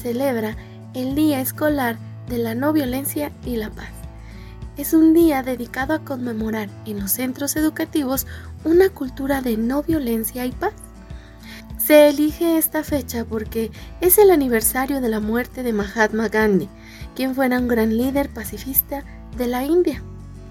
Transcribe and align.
celebra 0.00 0.56
el 0.94 1.14
Día 1.14 1.40
Escolar 1.40 1.98
de 2.28 2.38
la 2.38 2.54
No 2.54 2.72
Violencia 2.72 3.30
y 3.44 3.56
la 3.56 3.70
Paz. 3.70 3.90
Es 4.76 4.94
un 4.94 5.12
día 5.12 5.42
dedicado 5.42 5.92
a 5.92 6.04
conmemorar 6.04 6.70
en 6.86 7.00
los 7.00 7.12
centros 7.12 7.54
educativos 7.56 8.26
una 8.64 8.88
cultura 8.88 9.42
de 9.42 9.56
no 9.56 9.82
violencia 9.82 10.46
y 10.46 10.52
paz. 10.52 10.72
Se 11.76 12.08
elige 12.08 12.56
esta 12.56 12.82
fecha 12.82 13.24
porque 13.24 13.70
es 14.00 14.16
el 14.16 14.30
aniversario 14.30 15.00
de 15.00 15.08
la 15.08 15.20
muerte 15.20 15.62
de 15.62 15.72
Mahatma 15.72 16.28
Gandhi, 16.28 16.68
quien 17.14 17.34
fuera 17.34 17.58
un 17.58 17.68
gran 17.68 17.96
líder 17.96 18.30
pacifista 18.30 19.04
de 19.36 19.48
la 19.48 19.64
India. 19.64 20.02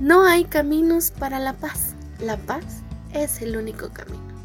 No 0.00 0.24
hay 0.24 0.44
caminos 0.44 1.10
para 1.10 1.38
la 1.38 1.52
paz. 1.52 1.94
La 2.20 2.36
paz 2.36 2.64
es 3.12 3.42
el 3.42 3.56
único 3.56 3.90
camino. 3.90 4.35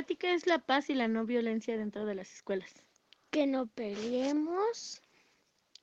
¿Para 0.00 0.06
ti 0.06 0.16
qué 0.16 0.32
es 0.32 0.46
la 0.46 0.58
paz 0.58 0.88
y 0.88 0.94
la 0.94 1.08
no 1.08 1.26
violencia 1.26 1.76
dentro 1.76 2.06
de 2.06 2.14
las 2.14 2.32
escuelas? 2.32 2.70
Que 3.30 3.46
no 3.46 3.66
peleemos, 3.66 5.02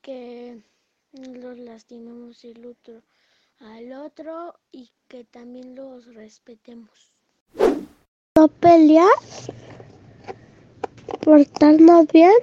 que 0.02 0.60
no 1.12 1.36
los 1.36 1.60
lastimemos 1.60 2.44
el 2.44 2.66
otro 2.66 3.04
al 3.60 3.94
otro 3.94 4.56
y 4.72 4.90
que 5.08 5.24
también 5.24 5.76
los 5.76 6.16
respetemos. 6.16 7.14
No 8.36 8.48
pelear, 8.48 9.06
portarnos 11.24 12.08
bien, 12.08 12.34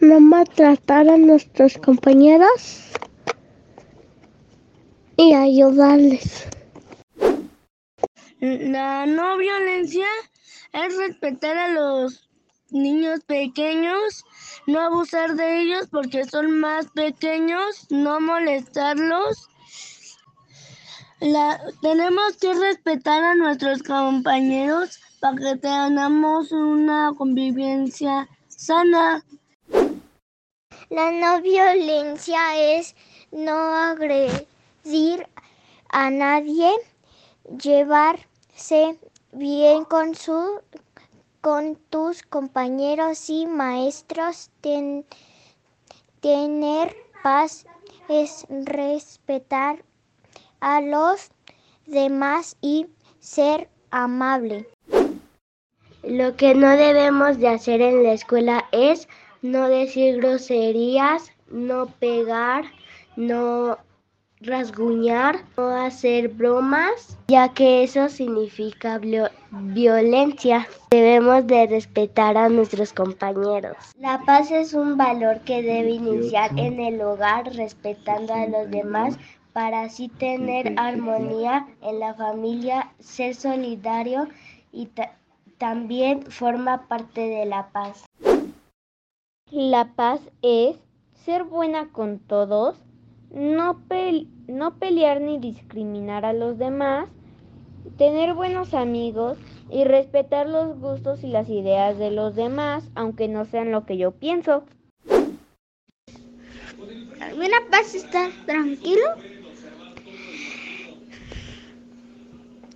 no 0.00 0.18
maltratar 0.18 1.08
a 1.08 1.16
nuestros 1.16 1.78
compañeros 1.78 2.90
y 5.16 5.34
ayudarles. 5.34 6.48
La 8.44 9.06
no 9.06 9.38
violencia 9.38 10.06
es 10.74 10.94
respetar 10.98 11.56
a 11.56 11.68
los 11.68 12.28
niños 12.68 13.20
pequeños, 13.24 14.22
no 14.66 14.80
abusar 14.80 15.34
de 15.34 15.62
ellos 15.62 15.88
porque 15.90 16.26
son 16.26 16.60
más 16.60 16.88
pequeños, 16.88 17.86
no 17.88 18.20
molestarlos. 18.20 19.48
Tenemos 21.80 22.36
que 22.38 22.52
respetar 22.52 23.24
a 23.24 23.34
nuestros 23.34 23.82
compañeros 23.82 25.00
para 25.20 25.36
que 25.38 25.56
tengamos 25.56 26.52
una 26.52 27.14
convivencia 27.16 28.28
sana. 28.48 29.24
La 30.90 31.10
no 31.12 31.40
violencia 31.40 32.58
es 32.76 32.94
no 33.32 33.54
agredir 33.54 35.26
a 35.88 36.10
nadie, 36.10 36.70
llevarse 38.54 38.98
bien 39.32 39.84
con 39.84 40.14
su 40.14 40.60
con 41.40 41.76
tus 41.90 42.22
compañeros 42.22 43.28
y 43.28 43.46
maestros, 43.46 44.50
ten- 44.62 45.04
tener 46.20 46.96
paz 47.22 47.66
es 48.08 48.46
respetar 48.48 49.84
a 50.60 50.80
los 50.80 51.30
demás 51.86 52.56
y 52.62 52.86
ser 53.20 53.68
amable. 53.90 54.66
Lo 56.02 56.34
que 56.36 56.54
no 56.54 56.70
debemos 56.70 57.38
de 57.38 57.48
hacer 57.48 57.82
en 57.82 58.02
la 58.04 58.12
escuela 58.14 58.64
es 58.72 59.06
no 59.42 59.68
decir 59.68 60.16
groserías, 60.16 61.30
no 61.50 61.86
pegar, 61.86 62.64
no 63.16 63.76
rasguñar, 64.46 65.36
no 65.56 65.68
hacer 65.70 66.28
bromas, 66.28 67.16
ya 67.28 67.48
que 67.52 67.82
eso 67.82 68.08
significa 68.08 68.98
vio- 68.98 69.30
violencia. 69.50 70.66
Debemos 70.90 71.46
de 71.46 71.66
respetar 71.66 72.36
a 72.36 72.48
nuestros 72.48 72.92
compañeros. 72.92 73.76
La 73.98 74.20
paz 74.24 74.50
es 74.50 74.74
un 74.74 74.96
valor 74.96 75.40
que 75.40 75.62
debe 75.62 75.90
iniciar 75.90 76.50
en 76.58 76.80
el 76.80 77.00
hogar 77.00 77.52
respetando 77.54 78.34
a 78.34 78.46
los 78.46 78.70
demás 78.70 79.16
para 79.52 79.82
así 79.82 80.08
tener 80.08 80.74
armonía 80.78 81.66
en 81.82 82.00
la 82.00 82.14
familia, 82.14 82.90
ser 82.98 83.34
solidario 83.34 84.28
y 84.72 84.86
ta- 84.86 85.12
también 85.58 86.22
forma 86.22 86.86
parte 86.88 87.20
de 87.20 87.44
la 87.46 87.68
paz. 87.68 88.04
La 89.50 89.92
paz 89.94 90.20
es 90.42 90.76
ser 91.24 91.44
buena 91.44 91.88
con 91.92 92.18
todos, 92.18 92.76
no, 93.34 93.80
no 94.46 94.78
pelear 94.78 95.20
ni 95.20 95.38
discriminar 95.38 96.24
a 96.24 96.32
los 96.32 96.56
demás, 96.56 97.08
tener 97.98 98.34
buenos 98.34 98.74
amigos 98.74 99.38
y 99.70 99.84
respetar 99.84 100.48
los 100.48 100.78
gustos 100.78 101.24
y 101.24 101.28
las 101.28 101.48
ideas 101.48 101.98
de 101.98 102.10
los 102.10 102.36
demás, 102.36 102.84
aunque 102.94 103.28
no 103.28 103.44
sean 103.44 103.72
lo 103.72 103.84
que 103.86 103.96
yo 103.96 104.12
pienso. 104.12 104.64
La 107.18 107.60
paz 107.70 107.94
es 107.94 108.04
estar 108.04 108.30
tranquilo, 108.46 109.06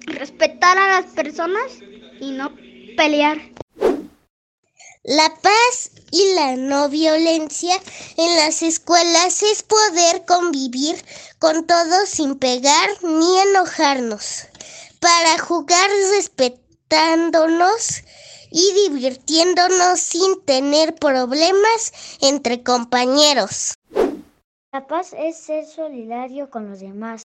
respetar 0.07 0.79
a 0.79 1.01
las 1.01 1.13
personas 1.13 1.81
y 2.21 2.33
no 2.33 2.51
pelear. 2.97 3.39
La 5.05 5.29
paz 5.43 5.88
y 6.11 6.35
la 6.35 6.57
no 6.57 6.89
violencia 6.89 7.75
en 8.17 8.37
las 8.37 8.63
escuelas 8.63 9.43
es 9.43 9.63
poder 9.63 10.25
convivir 10.27 10.97
con 11.39 11.67
todos 11.67 12.09
sin 12.09 12.37
pegar 12.37 12.89
ni 13.03 13.41
enojarnos, 13.41 14.47
para 15.01 15.39
jugar 15.39 15.91
respetándonos 16.15 18.03
y 18.51 18.73
divirtiéndonos 18.89 20.01
sin 20.01 20.41
tener 20.45 20.95
problemas 20.95 21.93
entre 22.21 22.63
compañeros. 22.63 23.75
La 24.73 24.87
paz 24.87 25.15
es 25.17 25.37
ser 25.37 25.65
solidario 25.67 26.51
con 26.51 26.71
los 26.71 26.81
demás. 26.81 27.23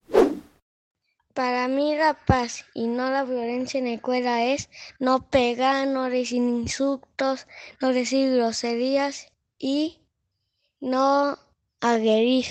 Para 1.34 1.68
mí 1.68 1.94
la 1.94 2.14
paz 2.26 2.66
y 2.74 2.88
no 2.88 3.08
la 3.08 3.22
violencia 3.24 3.78
en 3.78 3.84
la 3.84 3.92
escuela 3.92 4.44
es 4.46 4.68
no 4.98 5.30
pegar, 5.30 5.86
no 5.86 6.10
decir 6.10 6.38
insultos, 6.38 7.46
no 7.80 7.92
decir 7.92 8.34
groserías 8.34 9.32
y 9.56 10.00
no 10.80 11.38
agredir. 11.80 12.46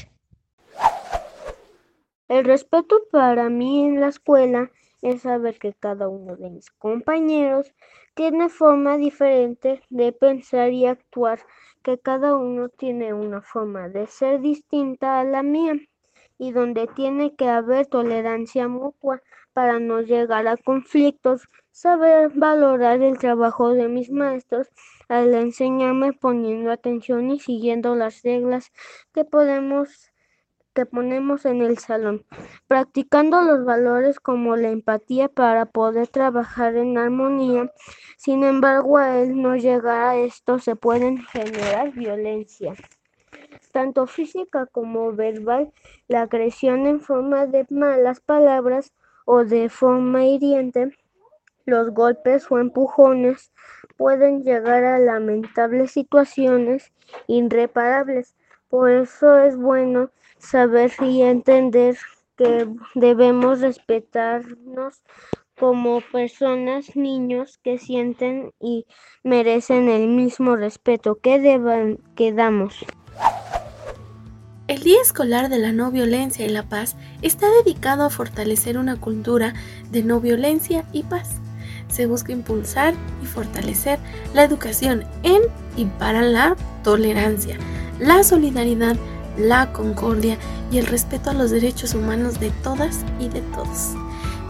El 2.30 2.46
respeto 2.46 3.02
para 3.12 3.50
mí 3.50 3.84
en 3.84 4.00
la 4.00 4.08
escuela 4.08 4.72
es 5.02 5.24
saber 5.24 5.60
que 5.60 5.74
cada 5.74 6.08
uno 6.08 6.38
de 6.38 6.50
mis 6.50 6.72
compañeros 6.72 7.74
tiene 8.14 8.48
forma 8.48 8.98
diferente 8.98 9.82
de 9.90 10.14
pensar 10.14 10.72
y 10.72 10.86
actuar, 10.86 11.40
que 11.84 12.00
cada 12.00 12.36
uno 12.36 12.70
tiene 12.70 13.14
una 13.14 13.42
forma 13.42 13.90
de 13.90 14.08
ser 14.08 14.40
distinta 14.40 15.20
a 15.20 15.24
la 15.26 15.44
mía 15.44 15.74
y 16.40 16.54
donde 16.54 16.88
tiene 16.88 17.36
que 17.36 17.48
haber 17.48 17.86
tolerancia 17.86 18.68
mutua 18.68 19.22
para 19.54 19.80
no 19.80 20.02
llegar 20.02 20.48
a 20.48 20.58
conflictos, 20.58 21.50
saber 21.70 22.32
valorar 22.34 23.02
el 23.02 23.18
trabajo 23.18 23.74
de 23.74 23.90
mis 23.90 24.10
maestros 24.10 24.70
al 25.10 25.34
enseñarme 25.34 26.14
poniendo 26.14 26.72
atención 26.72 27.30
y 27.30 27.40
siguiendo 27.40 27.94
las 27.96 28.24
reglas 28.24 28.72
que 29.14 29.26
podemos 29.26 30.12
que 30.74 30.86
ponemos 30.86 31.46
en 31.46 31.62
el 31.62 31.78
salón, 31.80 32.26
practicando 32.68 33.42
los 33.42 33.66
valores 33.66 34.20
como 34.20 34.56
la 34.56 34.70
empatía 34.70 35.28
para 35.28 35.66
poder 35.66 36.08
trabajar 36.08 36.76
en 36.78 36.98
armonía. 36.98 37.74
Sin 38.18 38.44
embargo, 38.46 38.98
al 38.98 39.42
no 39.42 39.58
llegar 39.58 40.02
a 40.08 40.16
esto 40.16 40.60
se 40.60 40.76
pueden 40.78 41.18
generar 41.18 41.92
violencia 41.92 42.76
tanto 43.72 44.08
física 44.08 44.66
como 44.66 45.14
verbal, 45.14 45.72
la 46.08 46.24
agresión 46.24 46.88
en 46.88 47.02
forma 47.02 47.46
de 47.46 47.66
malas 47.70 48.20
palabras 48.20 48.94
o 49.26 49.44
de 49.44 49.70
forma 49.70 50.26
hiriente, 50.26 50.92
los 51.66 51.92
golpes 51.92 52.52
o 52.52 52.60
empujones 52.60 53.52
pueden 53.98 54.44
llegar 54.44 54.84
a 54.84 55.00
lamentables 55.00 55.92
situaciones 55.92 56.92
irreparables. 57.28 58.36
Por 58.70 58.90
eso 58.92 59.38
es 59.38 59.56
bueno 59.56 60.10
saber 60.38 60.92
y 61.02 61.22
entender 61.22 61.98
que 62.38 62.68
debemos 62.96 63.62
respetarnos 63.62 65.04
como 65.60 66.00
personas, 66.00 66.96
niños 66.96 67.58
que 67.58 67.78
sienten 67.78 68.54
y 68.60 68.86
merecen 69.24 69.90
el 69.90 70.08
mismo 70.08 70.56
respeto 70.56 71.20
que, 71.22 72.00
que 72.16 72.32
damos. 72.32 72.86
El 74.70 74.84
Día 74.84 75.02
Escolar 75.02 75.50
de 75.50 75.58
la 75.58 75.72
No 75.72 75.90
Violencia 75.90 76.46
y 76.46 76.50
la 76.50 76.62
Paz 76.62 76.96
está 77.24 77.48
dedicado 77.64 78.04
a 78.04 78.12
fortalecer 78.12 78.78
una 78.78 78.98
cultura 78.98 79.56
de 79.90 80.04
no 80.04 80.20
violencia 80.22 80.86
y 80.94 81.02
paz. 81.02 81.30
Se 81.88 82.06
busca 82.06 82.34
impulsar 82.34 82.94
y 83.24 83.26
fortalecer 83.26 83.98
la 84.36 84.44
educación 84.44 85.06
en 85.24 85.42
y 85.76 85.86
para 85.86 86.22
la 86.22 86.56
tolerancia, 86.84 87.58
la 87.98 88.24
solidaridad, 88.24 88.96
la 89.40 89.74
concordia 89.74 90.38
y 90.72 90.78
el 90.78 90.86
respeto 90.86 91.32
a 91.32 91.34
los 91.34 91.50
derechos 91.50 91.96
humanos 91.96 92.40
de 92.40 92.52
todas 92.62 93.00
y 93.20 93.28
de 93.28 93.42
todos. 93.42 93.96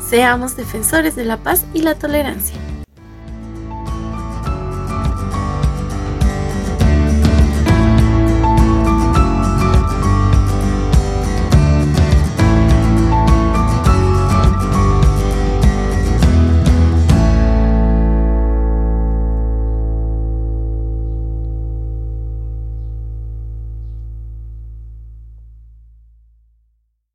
Seamos 0.10 0.58
defensores 0.58 1.16
de 1.16 1.24
la 1.24 1.38
paz 1.38 1.64
y 1.74 1.82
la 1.82 1.96
tolerancia. 1.96 2.58